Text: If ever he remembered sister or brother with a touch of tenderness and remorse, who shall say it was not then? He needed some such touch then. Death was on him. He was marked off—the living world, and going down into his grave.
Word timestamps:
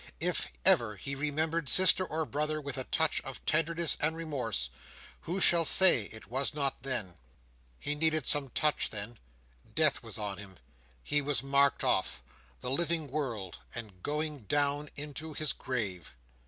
If 0.19 0.47
ever 0.65 0.95
he 0.95 1.13
remembered 1.13 1.69
sister 1.69 2.03
or 2.03 2.25
brother 2.25 2.59
with 2.59 2.75
a 2.75 2.85
touch 2.85 3.21
of 3.21 3.45
tenderness 3.45 3.97
and 4.01 4.17
remorse, 4.17 4.71
who 5.29 5.39
shall 5.39 5.63
say 5.63 6.05
it 6.05 6.25
was 6.25 6.55
not 6.55 6.81
then? 6.81 7.19
He 7.77 7.93
needed 7.93 8.25
some 8.25 8.45
such 8.45 8.53
touch 8.55 8.89
then. 8.89 9.19
Death 9.75 10.01
was 10.01 10.17
on 10.17 10.39
him. 10.39 10.57
He 11.03 11.21
was 11.21 11.43
marked 11.43 11.83
off—the 11.83 12.71
living 12.71 13.09
world, 13.11 13.59
and 13.75 14.01
going 14.01 14.45
down 14.45 14.89
into 14.95 15.33
his 15.33 15.53
grave. 15.53 16.15